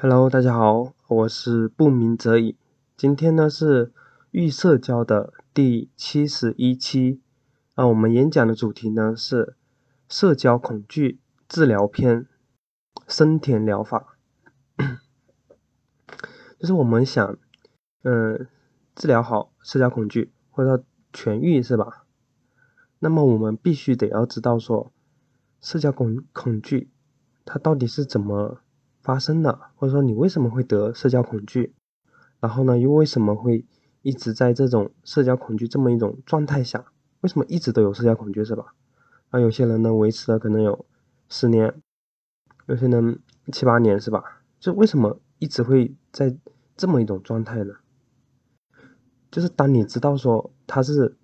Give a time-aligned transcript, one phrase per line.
[0.00, 2.56] Hello，大家好，我是不鸣则已。
[2.96, 3.92] 今天呢是
[4.30, 7.20] 预社交的第七十一期，
[7.74, 9.56] 啊，我们演讲的主题呢是
[10.08, 12.28] 社交恐惧治疗篇，
[13.08, 14.16] 森田疗法。
[16.60, 17.36] 就是我们想，
[18.04, 18.46] 嗯，
[18.94, 22.04] 治疗好社交恐惧或者说痊愈是吧？
[23.00, 24.92] 那么我们必须得要知道说，
[25.60, 26.88] 社交恐恐惧
[27.44, 28.60] 它到底是怎么？
[29.08, 31.72] 发生的，或者说你为什么会得社交恐惧，
[32.40, 33.64] 然后呢，又为什么会
[34.02, 36.84] 一直在这种社交恐惧这么一种状态下？
[37.22, 38.74] 为什么一直都有社交恐惧是吧？
[39.30, 40.84] 那有些人呢维持了可能有
[41.30, 41.74] 十年，
[42.66, 43.18] 有些人
[43.50, 44.42] 七八年是吧？
[44.60, 46.36] 就为什么一直会在
[46.76, 47.76] 这么一种状态呢？
[49.30, 51.16] 就是当你知道说他是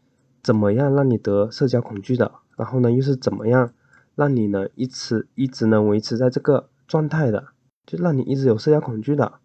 [0.42, 3.74] 怎么样让你得社交恐惧的，然后呢又是怎么样
[4.14, 7.48] 让你呢一直一直能维持在这个状态的？
[7.86, 9.40] 就让你一直有社交恐惧的，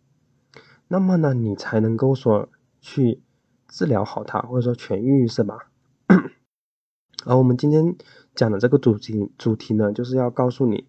[0.87, 3.21] 那么呢，你才能够说去
[3.67, 5.69] 治疗好它，或者说痊愈，是吧？
[7.25, 7.95] 而我们今天
[8.33, 10.87] 讲的这个主题主题呢，就是要告诉你，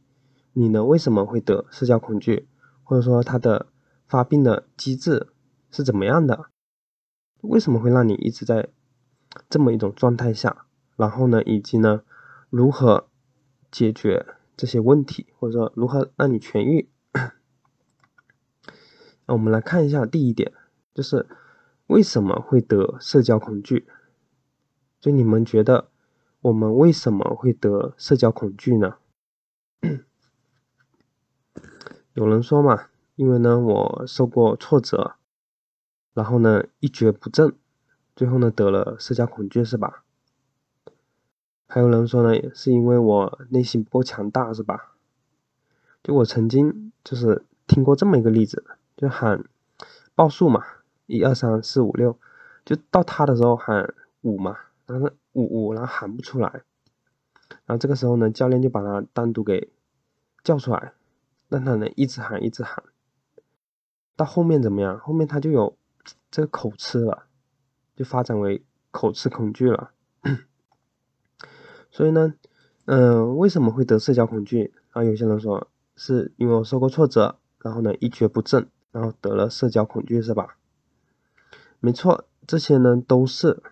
[0.52, 2.46] 你呢为什么会得社交恐惧，
[2.84, 3.66] 或者说它的
[4.06, 5.28] 发病的机制
[5.70, 6.46] 是怎么样的？
[7.42, 8.68] 为什么会让你一直在
[9.48, 10.66] 这么一种状态下？
[10.96, 12.02] 然后呢，以及呢，
[12.48, 13.08] 如何
[13.70, 14.26] 解决
[14.56, 16.88] 这些问题，或者说如何让你痊愈？
[19.32, 20.52] 我们来看一下第一点，
[20.92, 21.26] 就是
[21.86, 23.86] 为什么会得社交恐惧？
[25.00, 25.88] 就你们觉得
[26.40, 28.96] 我们为什么会得社交恐惧呢？
[32.12, 35.14] 有人说嘛，因为呢我受过挫折，
[36.12, 37.54] 然后呢一蹶不振，
[38.16, 40.04] 最后呢得了社交恐惧，是吧？
[41.68, 44.96] 还有人说呢，是因为我内心不够强大，是吧？
[46.02, 48.64] 就我曾经就是听过这么一个例子。
[49.00, 49.42] 就喊
[50.14, 50.62] 报数嘛，
[51.06, 52.18] 一二三四五六，
[52.66, 56.50] 就到他的时候喊五嘛，然后五五，然后喊不出来，
[57.64, 59.72] 然后这个时候呢，教练就把他单独给
[60.44, 60.92] 叫出来，
[61.48, 62.84] 让他呢一直喊一直喊，
[64.16, 64.98] 到后面怎么样？
[64.98, 65.78] 后面他就有
[66.30, 67.22] 这个口吃了，
[67.96, 69.92] 就发展为口吃恐惧了。
[71.91, 72.34] 所以呢，
[72.84, 74.75] 嗯，为什么会得社交恐惧？
[74.91, 78.69] 啊，有些人说是因为我受过挫折，然后呢一蹶不振。
[78.92, 80.56] 然后得了社交恐惧是吧？
[81.78, 83.62] 没错，这些呢都是，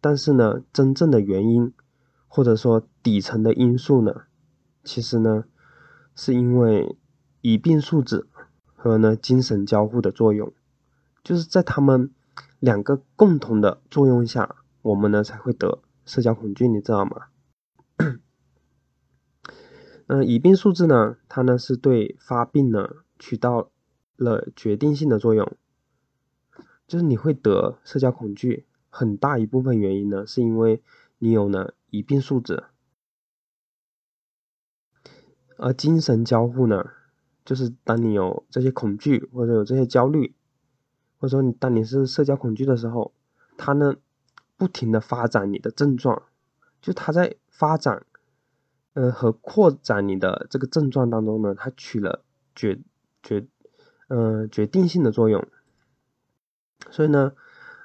[0.00, 1.72] 但是呢，真正的原因
[2.28, 4.22] 或者说底层的因素呢，
[4.84, 5.44] 其实呢，
[6.14, 6.96] 是因为
[7.40, 8.26] 乙病素质
[8.74, 10.52] 和呢精神交互的作用，
[11.22, 12.12] 就是在他们
[12.58, 17.28] 两个共同的作用下，我们呢才会得社交恐惧，你知道吗？
[20.08, 23.70] 嗯，乙病素质呢，它呢是对发病呢起到。
[24.22, 25.56] 了决定性的作用，
[26.86, 30.82] 就是你会得社交恐惧，很大一部分原因呢，是因为
[31.18, 32.64] 你有了疑病素质，
[35.56, 36.90] 而精神交互呢，
[37.44, 40.34] 就是当你有这些恐惧或者有这些焦虑，
[41.18, 43.12] 或者说你当你是社交恐惧的时候，
[43.56, 43.96] 它呢
[44.56, 46.24] 不停的发展你的症状，
[46.82, 48.04] 就它在发展，
[48.92, 52.22] 呃和扩展你的这个症状当中呢，它取了
[52.54, 52.80] 决
[53.22, 53.46] 决。
[54.10, 55.46] 嗯，决定性的作用。
[56.90, 57.32] 所以呢，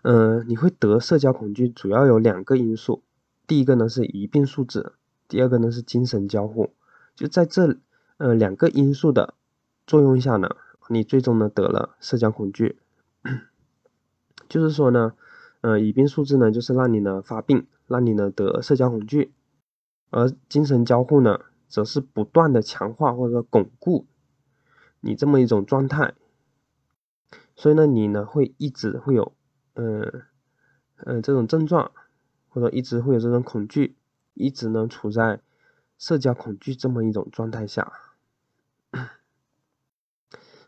[0.02, 3.03] 嗯，你会得社交恐惧，主要有两个因素。
[3.46, 4.94] 第一个呢是疑病素质，
[5.28, 6.74] 第二个呢是精神交互。
[7.16, 7.78] 就在这
[8.18, 9.36] 呃两个因素的
[9.86, 10.50] 作用下呢，
[10.90, 12.80] 你最终呢得了社交恐惧。
[14.50, 15.13] 就是说呢，
[15.62, 19.31] 呃，疑病素质呢就是让你呢发病，让你呢得社交恐惧，
[20.09, 24.07] 而精神交互呢则是不断的强化或者说巩固。
[25.05, 26.16] 你这么一种状态，
[27.55, 29.35] 所以呢，你呢会一直会有，
[29.75, 30.23] 嗯
[30.97, 31.91] 嗯这种症状，
[32.49, 33.95] 或者一直会有这种恐惧，
[34.33, 35.41] 一直呢处在
[35.99, 37.94] 社交恐惧这么一种状态下。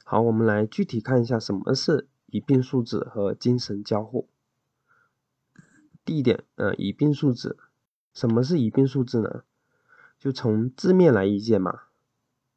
[0.03, 4.29] 好，我们来具体看一下什么是疑病素质和精神交互。
[6.05, 7.57] 第一点，呃，疑病素质，
[8.13, 9.43] 什么是疑病素质呢？
[10.19, 11.86] 就从字面来理解嘛，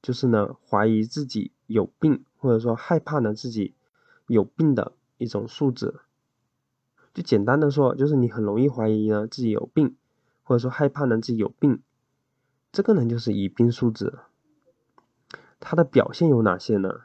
[0.03, 1.53] 就是呢怀疑自己。
[1.73, 3.75] 有病，或者说害怕呢自己
[4.27, 6.01] 有病的一种素质，
[7.15, 9.95] 就简单的说，就是你很容易怀疑呢自己有病，
[10.43, 11.81] 或者说害怕呢自己有病，
[12.73, 14.19] 这个呢就是疑病素质。
[15.61, 17.03] 它的表现有哪些呢？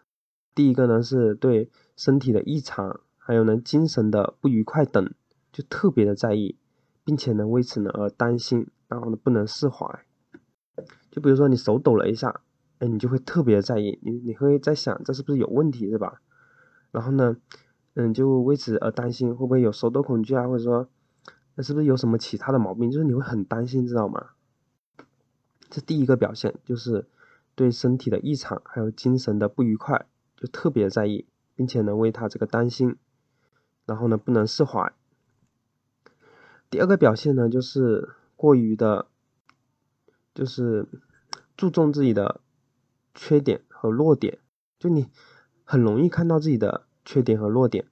[0.56, 5.14] 第一个呢是对身体的异常，还有呢精神的不愉快等，
[5.52, 6.58] 就特别的在意，
[7.04, 10.04] 并且呢为此呢而担心，然后呢不能释怀。
[11.12, 12.42] 就比如说你手抖了一下。
[12.88, 16.22] 你就会特别在意，你你会在想这是不是有问题，是吧？
[16.92, 17.38] 然后呢，
[17.94, 20.90] 嗯，就为此而担心会不会有手抖恐惧啊，或者说
[21.56, 22.92] 那是不是有什么其他的毛病？
[22.92, 24.32] 就是你会很担心，知道吗？
[25.70, 27.08] 这第一个表现就是
[27.56, 30.06] 对身体的异常还有精神的不愉快
[30.38, 32.96] 就特别在意，并且呢为他这个担心，
[33.86, 34.94] 然后呢不能释怀。
[36.70, 39.08] 第二个表现呢就是过于的，
[40.34, 40.88] 就是
[41.58, 42.42] 注重自己的
[43.16, 44.38] 缺点和弱点，
[44.78, 45.10] 就你
[45.64, 47.88] 很容易看到自己的缺点和弱点，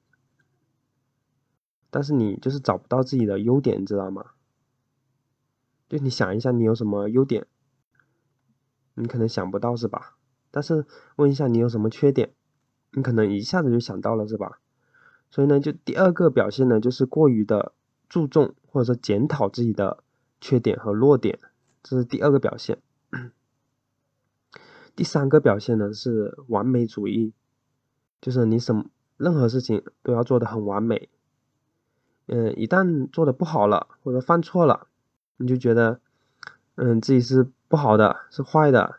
[1.90, 4.31] 但是你就是找不到自己的优点，你知道吗？
[5.90, 7.48] 就你想一下，你有什么优点？
[8.96, 10.18] 你可能想不到是吧？
[10.52, 10.86] 但是
[11.16, 12.34] 问一下你有什么缺点，
[12.92, 14.60] 你可能一下子就想到了是吧？
[15.31, 17.74] 所以呢，就第二个表现呢，就是过于的
[18.08, 20.04] 注重或者说检讨自己的
[20.40, 21.40] 缺点和弱点，
[21.81, 22.81] 这是第二个表现。
[24.95, 27.34] 第三个表现呢是完美主义，
[28.22, 28.86] 就是你什
[29.18, 31.10] 任何事情都要做的很完美。
[32.28, 34.88] 嗯，一旦做的不好了或者犯错了，
[35.38, 36.00] 你就觉得
[36.75, 37.51] 嗯自己是。
[37.69, 38.98] 不好的是坏的，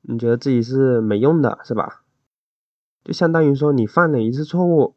[0.00, 2.02] 你觉得自己是没用的，是吧？
[3.04, 4.96] 就相当于说你犯了一次错误，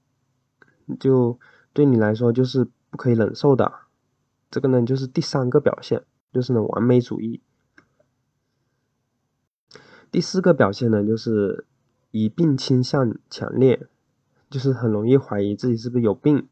[0.99, 1.37] 就
[1.73, 3.71] 对你来说就是不可以忍受的。
[4.49, 7.43] 这个呢，就是第三个表现，就是呢完美主义。
[10.11, 11.65] 第四个表现呢，就是
[12.11, 13.87] 疑病倾向强烈，
[14.49, 16.49] 就是很容易怀疑自己是不是有病。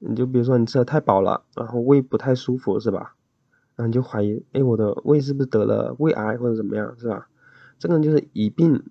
[0.00, 3.14] 你就比如说你吃的太饱了，然后胃不太舒服，是吧？
[3.76, 7.28] 然后你就怀疑，哎，我的胃是不是得了胃癌或者怎么样，是吧？
[7.78, 8.82] 这个就是疑病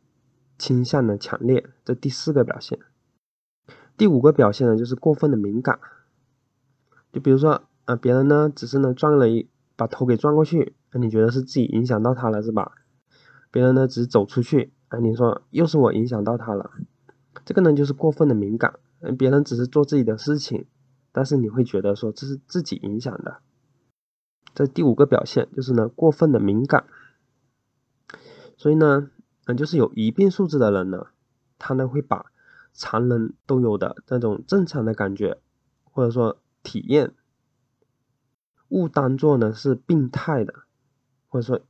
[0.57, 2.79] 倾向的强烈，这第四个表现。
[3.97, 5.77] 第五个表现呢，就是过分的敏感。
[7.11, 12.71] 就比如说，啊，别人呢只是呢转了一把头给转过去，那你觉得是自己影响到他了，是吧？
[13.51, 16.71] 别人呢只是走出去，啊，你说又是我影响到他了，
[17.45, 18.79] 这个呢就是过分的敏感。
[19.01, 20.65] 嗯，别人只是做自己的事情，
[21.13, 23.39] 但是你会觉得说这是自己影响的。
[24.53, 26.85] 这第五个表现就是呢，过分的敏感。
[28.57, 29.09] 所以呢，
[29.45, 31.07] 嗯，就是有疑病素质的人呢，
[31.57, 32.25] 他呢会把
[32.73, 35.39] 常人都有的那种正常的感觉，
[35.85, 37.13] 或者说体验，
[38.67, 40.53] 误当做呢是病态的，
[41.29, 41.65] 或者说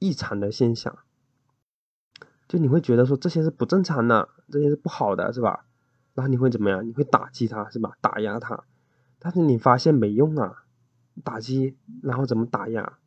[0.00, 0.98] 异常的现象。
[2.54, 5.66] 就你会觉得说这些是不正常的，这些是不好的，是吧？
[6.14, 6.86] 然后你会怎么样？
[6.86, 7.96] 你会打击他，是吧？
[8.00, 8.62] 打压他，
[9.18, 10.62] 但是你发现没用啊。
[11.24, 12.98] 打击，然后怎么打压，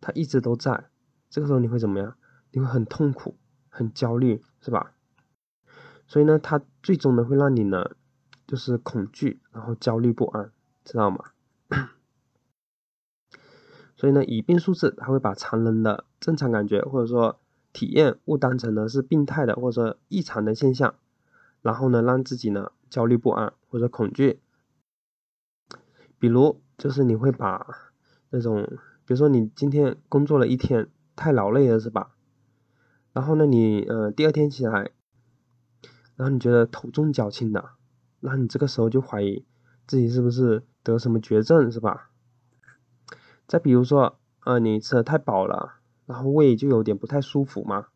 [0.00, 0.88] 他一直都在。
[1.28, 2.16] 这个时候你会怎么样？
[2.52, 3.36] 你会很痛苦、
[3.68, 4.92] 很焦虑，是吧？
[6.06, 7.90] 所以呢，他最终呢会让你呢，
[8.46, 10.50] 就是恐惧，然后焦虑不安，
[10.82, 11.18] 知道吗？
[13.98, 17.38] 所以呢，以病数字，他会把常人的正常感觉或者说
[17.74, 20.94] 体验误当成呢是病态的或者异常的现象，
[21.60, 24.40] 然后呢让自己呢焦虑不安或者恐惧，
[26.18, 26.62] 比如。
[26.76, 27.64] 就是你会把
[28.30, 28.66] 那种，
[29.06, 32.16] 比如说你今天工作了一天，太劳累了，是吧？
[33.12, 34.90] 然后呢，你呃第二天起来，
[36.16, 37.70] 然后你觉得头重脚轻的，
[38.18, 39.46] 那你这个时候就怀疑
[39.86, 42.10] 自己是不是得什么绝症，是吧？
[43.46, 45.74] 再比如说，呃，你吃的太饱了，
[46.06, 47.88] 然后胃就有点不太舒服嘛，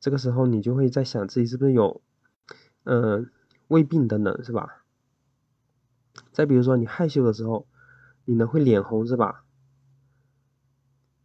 [0.00, 2.02] 这个时候你就会在想自己是不是有，
[2.84, 3.30] 嗯，
[3.68, 4.84] 胃病等等，是吧？
[6.32, 7.66] 再比如说你害羞的时候。
[8.26, 9.44] 你呢会脸红是吧？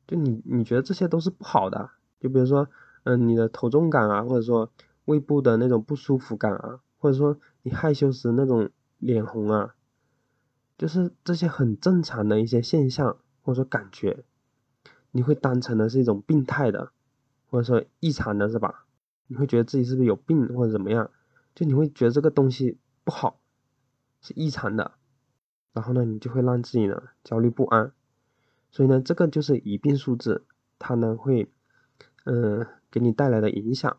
[0.06, 2.68] 就你你觉得这些都是不好的，就比如说，
[3.04, 4.70] 嗯，你的头重感啊，或者说
[5.06, 9.76] 胃部的那种不舒服感啊，或者说你害羞时那种脸红啊，
[10.78, 14.26] 就是这些很正常的一些现象或者说感觉，
[15.12, 16.92] 你会当成的是一种病态的，
[17.50, 18.86] 或者说异常的是吧？
[19.28, 21.12] 你会觉得自己是不是有病或者怎么样？
[21.56, 23.42] 就你会觉得这个东西不好，
[24.22, 24.94] 是异常的。
[25.74, 27.92] 然后呢，你就会让自己呢焦虑不安，
[28.72, 30.46] 所以呢，这个就是疑病数字，
[30.80, 31.48] 它呢会，
[32.26, 33.98] 嗯，给你带来的影响。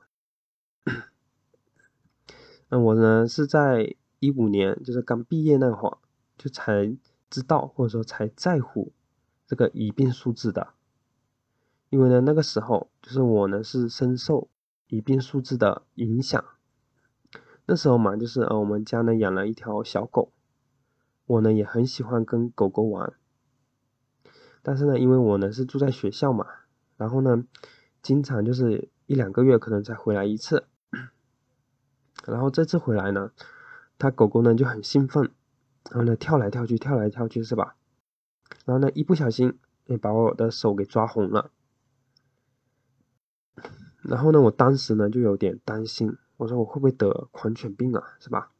[2.68, 5.98] 嗯，我呢是在一五年，就是刚毕业那会儿，
[6.36, 6.96] 就才
[7.28, 8.92] 知道或者说才在乎
[9.46, 10.74] 这个疑病数字的，
[11.90, 14.48] 因为呢那个时候就是我呢是深受
[14.88, 16.42] 一病数字的影响。
[17.66, 20.32] 那时候嘛，就是呃我们家呢养了一条小狗。
[21.26, 23.12] 我呢也很喜欢跟狗狗玩，
[24.62, 26.44] 但是呢，因为我呢是住在学校嘛，
[26.96, 27.44] 然后呢，
[28.02, 30.66] 经常就是一两个月可能才回来一次，
[32.26, 33.30] 然后这次回来呢，
[33.96, 35.30] 它狗狗呢就很兴奋，
[35.88, 37.76] 然后呢跳来跳去，跳来跳去是吧？
[38.64, 39.56] 然后呢一不小心，
[39.86, 41.52] 也把我的手给抓红了，
[44.02, 48.50] 然后呢，我当时呢就有点担心，我说我会不会得狂犬病啊，是吧？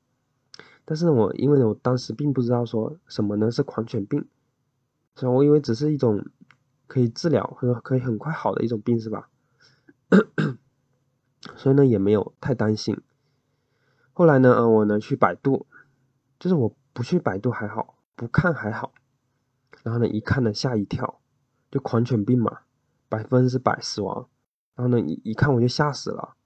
[0.85, 4.27] 但是我因为我当时并不知道说什么呢是狂犬病，
[5.15, 5.33] 所以？
[5.33, 6.27] 我以为只是一种
[6.87, 9.29] 可以治疗或者可以很快好的一种病，是吧？
[11.57, 13.01] 所以呢也没有太担心。
[14.13, 15.67] 后来呢，呃，我呢去百度，
[16.39, 18.93] 就是我不去百度还好，不看还好，
[19.83, 21.21] 然后呢一看呢吓一跳，
[21.71, 22.61] 就狂犬病嘛，
[23.09, 24.29] 百分之百死亡。
[24.81, 26.37] 然后呢一一看我就吓死了，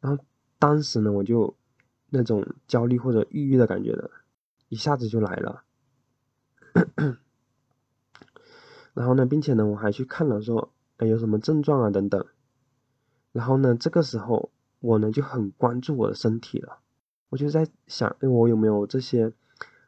[0.00, 0.24] 然后
[0.58, 1.54] 当时呢我就
[2.10, 4.10] 那种焦虑或者抑郁的感觉的，
[4.68, 5.62] 一下子就来了。
[8.94, 12.26] 然后呢，并且呢我还去看了说，哎有什么症状啊等等。
[13.30, 14.50] 然后呢这个时候。
[14.80, 16.80] 我呢就很关注我的身体了，
[17.30, 19.32] 我就在想，哎，我有没有这些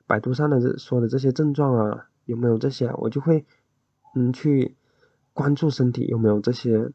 [0.07, 2.09] 百度上的这说的这些症状啊？
[2.25, 2.91] 有没有这些？
[2.95, 3.45] 我就会
[4.15, 4.75] 嗯去
[5.35, 6.91] 关注身体有没有这些，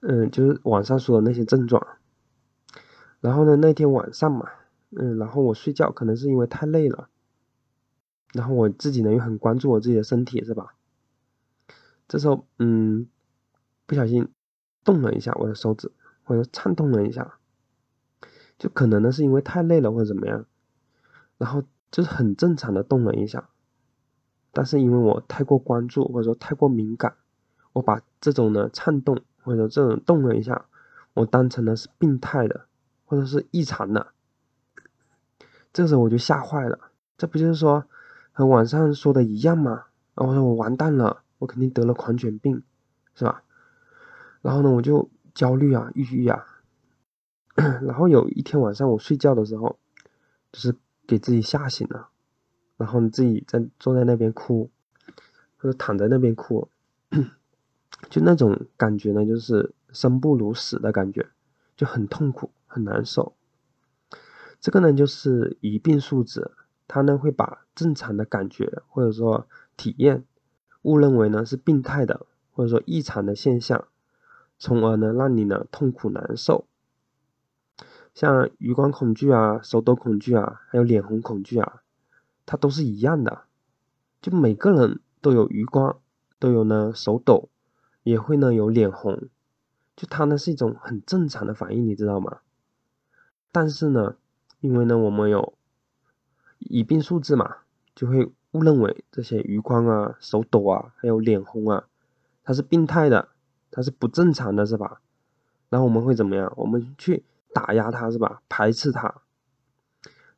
[0.00, 1.86] 嗯，就是网上说的那些症状。
[3.20, 4.48] 然后呢，那天晚上嘛，
[4.90, 7.08] 嗯，然后我睡觉可能是因为太累了，
[8.32, 10.74] 然后我自己呢又很关注我自己的身体，是吧？
[12.08, 13.06] 这时候，嗯，
[13.86, 14.28] 不小心
[14.84, 15.92] 动了一下我的手指。
[16.22, 17.40] 或者颤动了一下，
[18.56, 20.46] 就可能呢是因为太累了或者怎么样，
[21.38, 23.48] 然后就是很正常的动了一下，
[24.52, 27.16] 但是因为我太过关注或者说太过敏感，
[27.72, 30.66] 我把这种呢颤动或者这种动了一下，
[31.14, 32.66] 我当成的是病态的
[33.04, 34.08] 或者是异常的，
[35.72, 36.78] 这时候我就吓坏了，
[37.16, 37.84] 这不就是说
[38.32, 39.84] 和网上说的一样吗？
[40.14, 42.62] 然后我说我完蛋了，我肯定得了狂犬病，
[43.14, 43.42] 是吧？
[44.42, 45.10] 然后呢我就。
[45.32, 46.44] 焦虑啊，抑郁啊，
[47.54, 49.78] 然后有一天晚上我睡觉的时候，
[50.50, 50.74] 就是
[51.06, 52.08] 给自己吓醒了，
[52.76, 54.68] 然后你自己在坐在那边哭，
[55.56, 56.68] 或者躺在那边哭，
[58.08, 61.28] 就那种感觉呢，就是生不如死的感觉，
[61.76, 63.34] 就很痛苦，很难受。
[64.60, 66.50] 这个呢，就是疑病素质，
[66.88, 70.24] 它呢会把正常的感觉或者说体验，
[70.82, 73.86] 误认为呢是病态的或者说异常的现象。
[74.58, 76.66] 从而呢，让你呢痛苦难受。
[78.12, 81.82] 像余光恐惧啊、手抖恐惧啊，还有脸红恐惧啊，
[82.44, 83.44] 它都是一样的。
[84.20, 85.98] 就每个人都有余光，
[86.38, 87.48] 都有呢手抖，
[88.02, 89.28] 也会呢有脸红。
[89.96, 92.40] 就它呢是一种很正常的反应，你知道吗？
[93.52, 94.16] 但是呢，
[94.60, 95.54] 因为呢我们有
[96.58, 97.58] 疑病数字嘛，
[97.94, 101.88] 就会误认为这些余光啊、手抖啊，还有脸红啊，
[102.42, 103.28] 它是病态的。
[103.72, 105.00] 它是不正常的，是吧？
[105.68, 106.52] 然后我们会怎么样？
[106.56, 107.22] 我们去
[107.54, 108.42] 打压它，是吧？
[108.48, 109.22] 排斥它。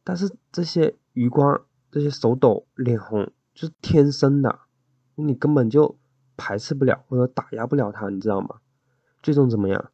[0.04, 4.58] 但是这些余光、这些手抖、脸红，就是天生的，
[5.14, 5.96] 你根本就
[6.42, 8.56] 排斥不了，或者打压不了它，你知道吗？
[9.22, 9.92] 最终怎么样？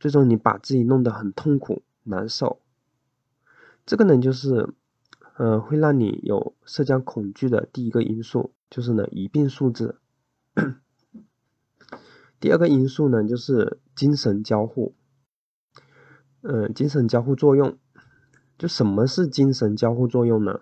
[0.00, 2.62] 最终你把自己弄得很痛苦、难受。
[3.84, 4.72] 这个呢，就是，
[5.36, 9.96] 呃，会让你有社交恐惧的第一个因素，就是呢，一病素质。
[12.40, 14.94] 第二个因素呢，就是精神交互。
[16.40, 17.76] 嗯，精神交互作用，
[18.56, 20.60] 就什么是精神交互作用呢？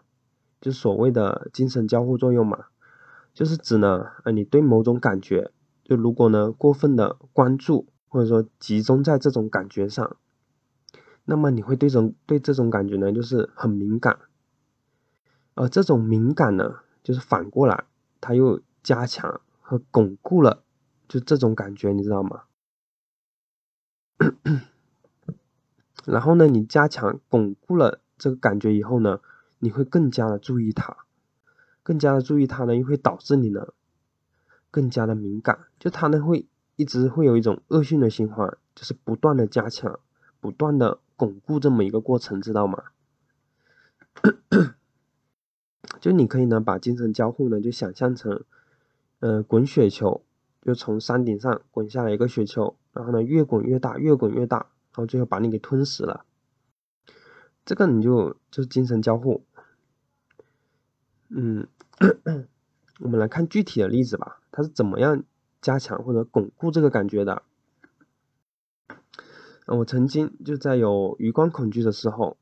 [0.60, 2.66] 就所谓的精神交互作用嘛，
[3.36, 5.52] 就是指呢，呃，你对某种感觉，
[5.84, 10.16] 就如果呢过分的关注或者说集中在这种感觉上，
[11.26, 14.18] 那么你会对这种对这种感觉呢，就是很敏感。
[15.54, 17.84] 而这种敏感呢，就是反过来，
[18.22, 20.62] 它又加强和巩固了。
[21.06, 22.44] 就这种感觉，你知道吗？
[26.06, 29.20] 然后呢，你加强巩固了这个感觉以后呢，
[29.58, 31.05] 你会更加的注意它，
[31.86, 33.68] 更加的注意它呢，又会导致你呢
[34.72, 35.66] 更加的敏感。
[35.78, 40.00] 就它呢会一直会有一种恶性的循环，就是不断的加强，
[40.40, 42.82] 不断的巩固这么一个过程，知道吗？
[46.00, 48.42] 就你可以呢把精神交互呢就想象成，
[49.20, 50.24] 呃，滚雪球。
[50.62, 56.24] 就从山顶上滚下来一个雪球，然后呢越滚越大，越滚越大，然后最后把你给吞死了。
[57.64, 59.44] 这个你就就是精神交互。
[61.28, 61.66] 嗯，
[63.00, 65.24] 我们来看具体的例子吧，它是怎么样
[65.60, 67.42] 加强或者巩固这个感觉的？
[69.66, 72.36] 我曾经就在有余光恐惧的时候，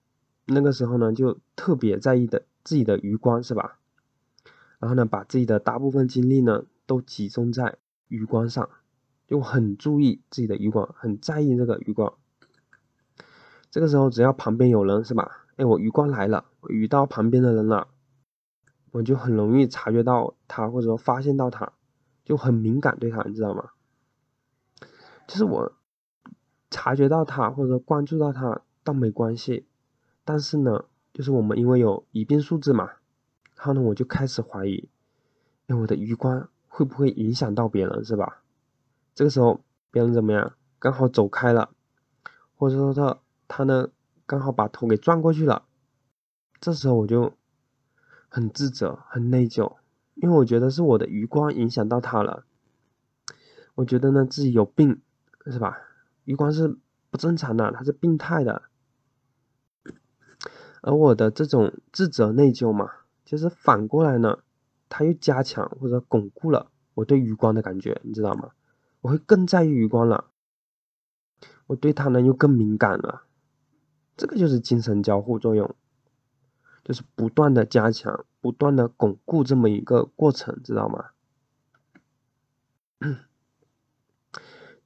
[0.46, 3.78] 那个时候呢就特别在意的自己的余光是吧？
[4.78, 7.78] 然后呢把自己的大部分精力呢都集中在。
[8.08, 8.68] 余光上，
[9.26, 12.14] 就很注意自己的余光，很在意这个余光。
[13.70, 15.46] 这个时候，只要旁边有人，是吧？
[15.56, 17.88] 哎，我余光来了，我遇到旁边的人了，
[18.94, 21.72] 我就很容易察觉到他，或者说发现到他，
[22.24, 23.70] 就很敏感对他，你知道吗？
[25.26, 25.72] 就是我
[26.70, 29.66] 察觉到他或者说关注到他倒没关系，
[30.24, 32.84] 但是呢，就是我们因为有疑病数字嘛，
[33.56, 34.88] 然后呢，我就开始怀疑，
[35.66, 38.44] 哎，我的余光会不会影响到别人，是吧？
[39.12, 40.54] 这个时候别人怎么样？
[40.78, 41.70] 刚好走开了，
[42.54, 43.88] 或者说他他呢
[44.24, 45.64] 刚好把头给转过去了，
[46.60, 47.32] 这时候我就
[48.34, 49.76] 很自责、很内疚，
[50.16, 52.44] 因为我觉得是我的余光影响到他了，
[53.76, 55.00] 我觉得呢自己有病，
[55.46, 55.78] 是吧？
[56.24, 56.76] 余光是
[57.10, 58.62] 不正常的，他是病态的，
[60.82, 62.90] 而我的这种自责内疚嘛，
[63.24, 64.40] 其实反过来呢，
[64.88, 68.50] 他又加强或者巩固了我对余光的感觉，你知道吗？
[69.00, 70.32] 我会更在意余光了，
[71.68, 73.22] 我对他呢又更敏感了，
[74.16, 75.76] 这个就是精神交互作用，
[76.84, 81.06] 就是不断的加强、不断的巩固这么一个过程，知道吗？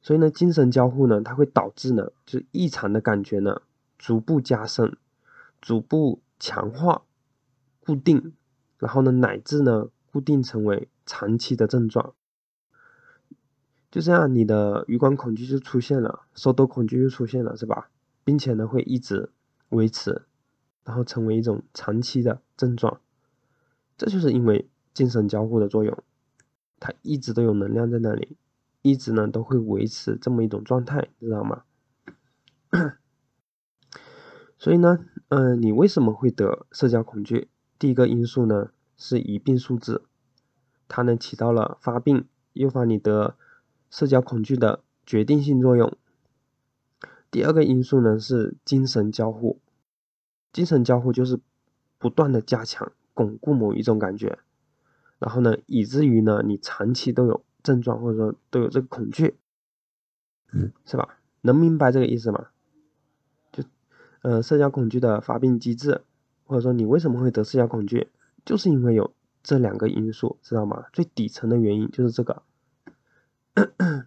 [0.00, 3.60] 所以呢，精神交互呢，它会导致呢，就是异常的感觉呢，
[3.98, 4.96] 逐步加深、
[5.60, 7.02] 逐步强化、
[7.84, 8.32] 固定，
[8.78, 12.14] 然后呢，乃至呢，固定成为长期的症状。
[13.90, 17.90] 就这样，你的余光恐惧就出现了，手抖恐惧就出现了，是吧？
[18.24, 19.30] 并且呢，会一直
[19.70, 20.22] 维持，
[20.88, 23.02] 然后成为一种长期的症状。
[23.98, 26.02] 这就是因为精神交互的作用，
[26.80, 28.38] 它一直都有能量在那里，
[28.80, 31.64] 一直呢都会维持这么一种状态，知道吗？
[34.56, 37.48] 所以呢，嗯，你为什么会得社交恐惧？
[37.78, 40.06] 第一个因素呢是疑病数字，
[40.88, 43.36] 它呢起到了发病、诱发你得。
[43.90, 45.96] 社交恐惧的决定性作用。
[47.30, 49.58] 第二个因素呢是精神交互，
[50.52, 51.38] 精神交互就是
[51.98, 54.38] 不断的加强、巩固某一种感觉，
[55.18, 59.36] 然后呢，以至于呢你长期都有症状或者说都有这个恐惧，
[60.84, 61.18] 是吧？
[61.42, 62.48] 能明白这个意思吗？
[63.52, 63.62] 就，
[64.22, 66.02] 呃，社交恐惧的发病机制，
[66.44, 68.08] 或者说你为什么会得社交恐惧，
[68.44, 70.86] 就是因为有这两个因素，知道吗？
[70.92, 72.42] 最底层的原因就是这个。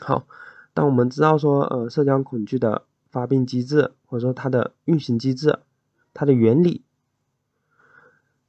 [0.00, 0.26] 好，
[0.72, 5.58] 当我们知道说，呃，社交恐惧的发病机制，或者说它的运行机制，
[6.14, 6.84] 它的原理，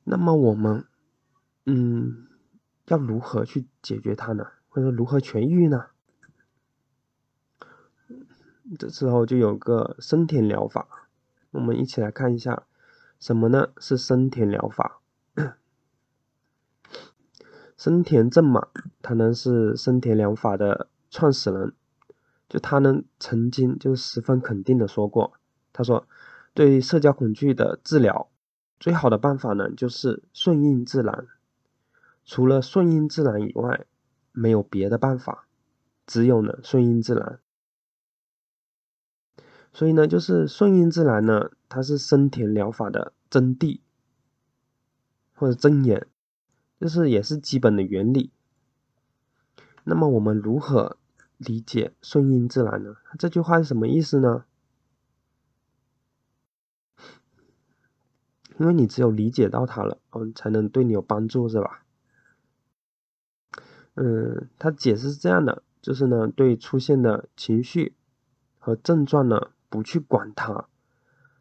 [0.04, 0.86] 那么我们，
[1.65, 2.28] 嗯，
[2.86, 4.47] 要如何去解决它呢？
[4.69, 5.88] 或者说如何痊愈呢？
[8.80, 11.10] 这时候就有个生田疗法，
[11.52, 12.63] 我们一起来看一下，
[13.19, 13.74] 什么呢？
[13.80, 15.00] 是生田疗法。
[17.76, 18.67] 生田正马，
[19.02, 21.74] 他呢是生田疗法的创始人，
[22.52, 25.36] 就他呢曾经就十分肯定的说过，
[25.72, 26.06] 他说，
[26.54, 28.30] 对社交恐惧的治疗，
[28.78, 31.28] 最好的办法呢就是顺应自然，
[32.26, 33.86] 除了顺应自然以外，
[34.34, 35.48] 没有别的办法，
[36.06, 37.40] 只有呢顺应自然。
[39.72, 43.80] 所以呢，就是顺应自然呢，它是生田疗法的真谛
[45.34, 46.08] 或者真言。
[46.82, 48.32] 就是也是基本的原理。
[49.84, 50.98] 那么我们如何
[51.43, 52.95] 理解顺应自然呢？
[53.17, 54.45] 这句话是什么意思呢？
[58.60, 61.84] 因为你只有理解到它了，嗯，才能对你有帮助，是吧？
[63.95, 67.95] 嗯，他解释是这样的，就是呢，对出现的情绪
[68.60, 70.67] 和症状呢，不去管它，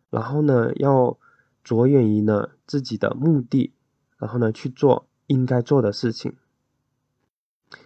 [0.09, 1.19] 然后呢，要
[1.63, 3.73] 着眼于呢自己的目的，
[4.17, 5.07] 然后呢去做。
[5.27, 6.37] 应该做的事情，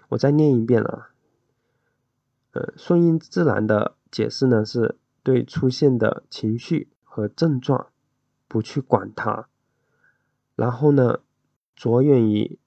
[0.08, 1.10] 我再念一遍啊。
[2.54, 7.88] 呃，顺应自然的解释呢，是对出现的情绪和症状
[8.46, 9.48] 不去管它，
[10.54, 11.18] 然后呢，
[11.74, 12.58] 着眼于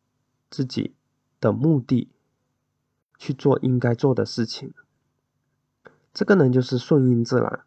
[0.50, 0.94] 自己
[1.40, 2.12] 的目的
[3.18, 4.74] 去做应该做的事情。
[6.14, 7.62] 这个呢，就是顺应自然。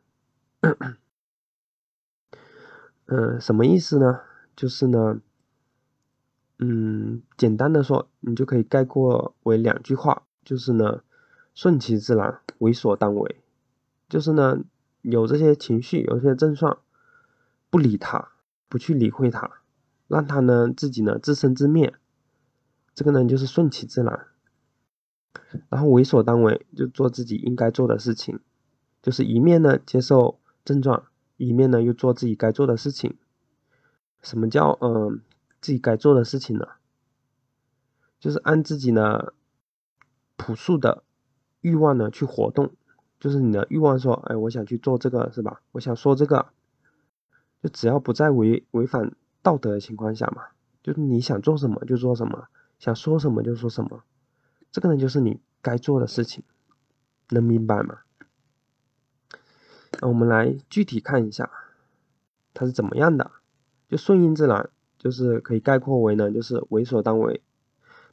[3.07, 4.21] 嗯，什么意思呢？
[4.55, 5.21] 就是呢。
[6.63, 11.03] 嗯，简单的说，你就可以概括为两句话，就是呢，
[11.61, 13.37] 顺其自然，为所当为。
[14.09, 14.65] 就是呢，
[15.03, 16.79] 有这些情绪，有些症状，
[17.69, 18.31] 不理他，
[18.71, 19.61] 不去理会他，
[20.09, 21.93] 让他呢自己呢自生自灭。
[22.95, 24.29] 这个呢就是顺其自然。
[25.69, 28.41] 然后为所当为，就做自己应该做的事情，
[29.03, 33.19] 就是一面呢接受症状，一面呢又做自己该做的事情。
[34.23, 35.21] 什么叫嗯？
[35.61, 36.67] 自己该做的事情呢，
[38.19, 39.35] 就是按自己呢
[40.39, 41.03] 朴素的
[41.61, 42.71] 欲望呢去活动，
[43.19, 45.61] 就是你的欲望说，哎，我想去做这个，是吧？
[45.73, 46.47] 我想说这个，
[47.63, 50.45] 就只要不在违违反道德的情况下嘛，
[50.83, 54.03] 就是你想做什么就做什么，想说什么就说什么，
[54.73, 56.43] 这个呢就是你该做的事情，
[57.29, 57.99] 能明白吗？
[60.01, 61.51] 那我们来具体看一下，
[62.55, 63.31] 它是怎么样的？
[63.89, 67.43] 就顺应自然，就是可以概括为呢，就是为所当为，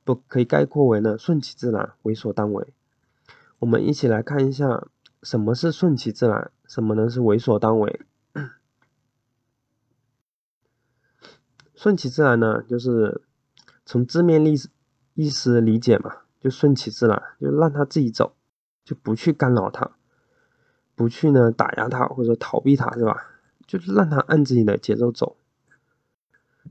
[0.04, 2.74] 不可以概括为呢，顺其自然，为所当为。
[3.60, 4.88] 我们一起来看一下，
[5.24, 8.02] 什么是顺其自然，什么呢是为所当为。
[11.74, 13.22] 顺其自然呢，就是
[13.86, 14.70] 从字面意思
[15.14, 18.36] 意思理解嘛，就顺其自然，就让他自己走，
[18.84, 19.92] 就不去干扰他。
[20.96, 23.28] 不去呢打压他或者逃避他是吧？
[23.68, 25.38] 就是让他按自己的节奏走。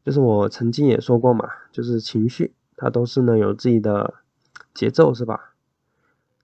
[0.04, 4.14] 就是我曾经也说过嘛，就是情绪它都是呢有自己的
[4.74, 5.54] 节奏是吧？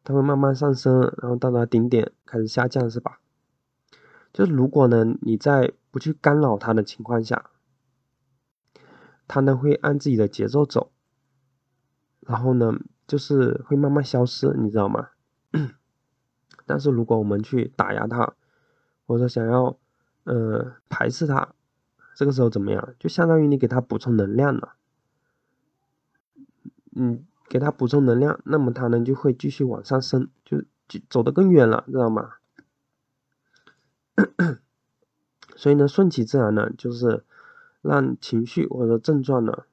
[0.04, 3.20] 它会慢慢上升，然后到达顶点开始下降是吧？
[4.32, 7.50] 就是如果呢你在不去干扰它的情况下，
[9.28, 10.90] 它呢会按自己的节奏走，
[12.20, 15.10] 然后呢就是会慢慢消失，你知道吗？
[16.66, 18.34] 但是如果我们去打压它，
[19.06, 19.76] 或者想要，
[20.24, 21.54] 呃，排斥它，
[22.14, 22.94] 这个时候怎么样？
[22.98, 24.74] 就相当于你给它补充能量了。
[26.94, 32.36] 嗯，给他补充能量，那么他呢就会继续往上升，就就走得更远了，知道吗？
[35.54, 37.24] 所以呢，顺其自然呢，就是
[37.82, 39.64] 让情绪或者症状呢，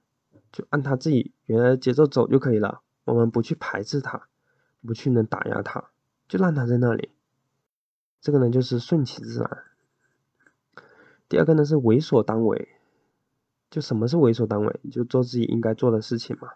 [0.51, 2.81] 就按他自己原来的节奏走就可以了。
[3.05, 4.27] 我们不去排斥他，
[4.85, 5.85] 不去能打压他。
[6.27, 7.11] 就让他在那里，
[8.19, 9.63] 这个呢就是顺其自然。
[11.29, 12.67] 第二个呢是为所当为，
[13.69, 14.81] 就什么是为所当为？
[14.91, 16.49] 就做自己应该做的事情嘛。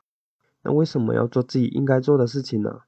[0.64, 2.82] 那为什么要做自己应该做的事情呢？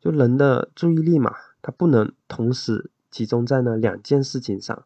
[0.00, 4.84] 就人的注意力嘛，它不能同时集中在呢两件事情上。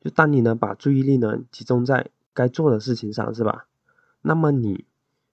[0.00, 3.66] 就当你呢把注意力呢集中在该做的事情上，是吧？
[4.20, 4.84] 那么你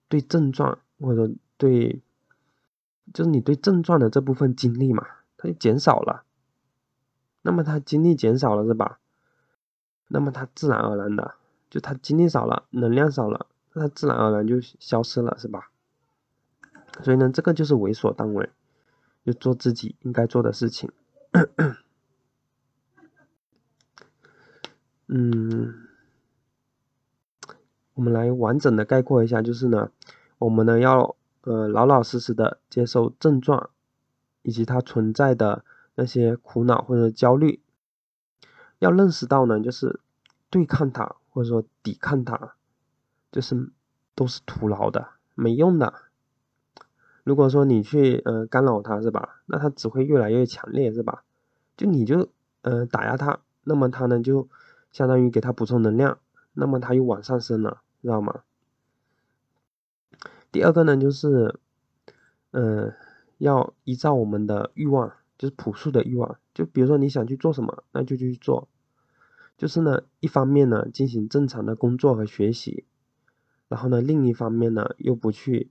[0.08, 2.02] 对症状或者对。
[3.12, 5.04] 就是你对症状的这部分精力嘛，
[5.36, 6.26] 它就减少了。
[7.42, 9.00] 那么它精力减少了是吧？
[10.10, 11.34] 那么它自然而然的，
[11.72, 15.72] 就它精力少了，能量少了，那它自然而然就消失了是吧？
[17.04, 18.50] 所以呢，这个就是为所当为，
[19.26, 20.92] 就做自己应该做的事情。
[25.08, 25.88] 嗯，
[27.94, 29.92] 我们来完整的概括一下，就是呢，
[30.38, 31.16] 我们呢要。
[31.44, 33.70] 呃，老老实实的接受症状，
[34.42, 35.64] 以及它存在的
[35.96, 37.62] 那些苦恼或者焦虑，
[38.80, 40.02] 要认识到呢，就是
[40.50, 42.56] 对抗它或者说抵抗它，
[43.32, 43.72] 就是
[44.16, 45.94] 都是徒劳的，没用的。
[47.30, 51.24] 如果说你去呃干扰它是吧，那它只会越来越强烈是吧？
[51.78, 52.28] 就你就
[52.64, 54.50] 呃打压它，那么它呢就
[54.92, 56.18] 相当于给它补充能量，
[56.54, 58.42] 那么它又往上升了，知道吗？
[60.52, 61.60] 第二个呢，就是，
[62.50, 62.96] 嗯，
[63.38, 68.68] 要依照我们的欲望，就是朴素的欲望，就比如说你想去做什么，那就去做，
[69.56, 72.86] 就是呢，一方面呢进行正常的工作和学习，
[73.68, 75.70] 然后呢，另一方面呢又不去，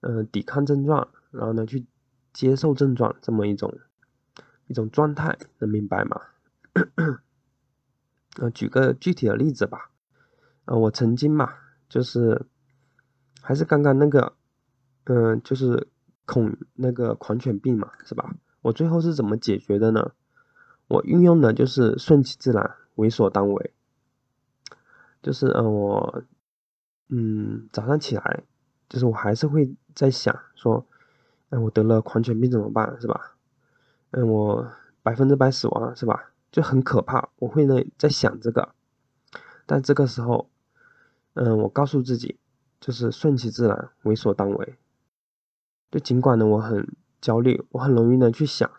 [0.00, 1.86] 嗯，抵抗症状，然后呢去
[2.32, 3.78] 接受症状这么一种
[4.66, 6.20] 一种状态，能明白吗？
[8.38, 9.90] 呃，举个具体的例子吧，
[10.66, 11.52] 呃，我曾经嘛，
[11.88, 12.46] 就是。
[13.40, 14.34] 还是刚刚那个，
[15.04, 15.88] 嗯，就是
[16.26, 18.34] 恐那个狂犬病嘛，是吧？
[18.60, 20.12] 我最后是怎么解决的呢？
[20.88, 23.72] 我运用的就是顺其自然，为所当为。
[25.22, 26.24] 就是嗯，我
[27.08, 28.42] 嗯早上起来，
[28.88, 30.86] 就是我还是会在想说，
[31.50, 33.36] 哎，我得了狂犬病怎么办，是吧？
[34.12, 34.70] 嗯，我
[35.02, 36.30] 百分之百死亡，是吧？
[36.52, 37.30] 就很可怕。
[37.40, 38.68] 我会呢在想这个，
[39.66, 40.48] 但这个时候，
[41.34, 42.38] 嗯，我告诉自己。
[42.80, 44.78] 就是顺其自然，为所当为。
[45.90, 48.70] 就尽管呢，我很焦虑，我很容易呢去想，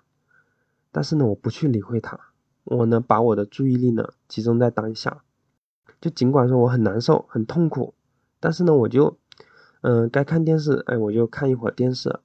[0.90, 2.18] 但是呢，我不去理会它。
[2.64, 5.26] 我呢，把我的注意力呢集中在当下。
[6.00, 7.94] 就尽管说我很难受、很痛苦，
[8.40, 9.18] 但是呢，我就，
[9.82, 12.20] 嗯，该看电视，哎，我就看一会儿电视。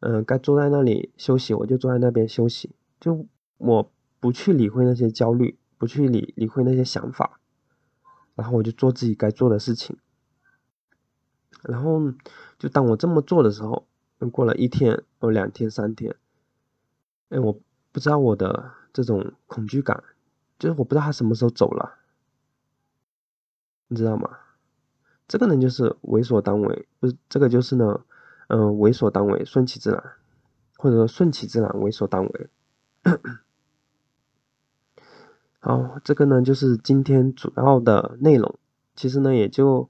[0.00, 2.76] 嗯，该坐在那里休息，我就坐在那边休息。
[3.00, 7.40] 就我不去理会那些焦虑，不去理理会那些想法，
[8.36, 9.96] 然后我就做自己该做的事情。
[11.62, 12.12] 然后，
[12.58, 13.88] 就当我这么做的时候，
[14.30, 16.14] 过了一天、哦两天、三天，
[17.30, 17.60] 哎，我
[17.90, 20.04] 不知道我的这种恐惧感，
[20.60, 21.98] 就是我不知道他什么时候走了，
[23.88, 24.38] 你知道吗？
[25.28, 28.00] 这个呢，就是为所当为，不是这个就是呢，
[28.48, 30.02] 嗯，为所当为，顺其自然，
[30.76, 32.50] 或者说顺其自然，为所当为。
[35.60, 38.58] 好，这个呢就是今天主要的内容，
[38.96, 39.88] 其实呢也就。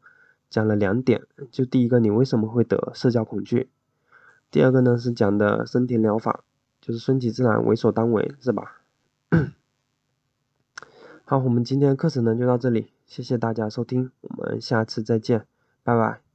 [0.51, 3.68] 讲了两点，就第一个，你为什么会得社交恐惧？
[4.51, 6.42] 第二个呢是讲的身体疗法，
[6.81, 8.81] 就是顺其自然，为所当为，是吧？
[11.27, 15.44] 好，我们今天课程呢就到这里，谢谢大家收听，我们下次再见，
[15.82, 16.27] 拜拜。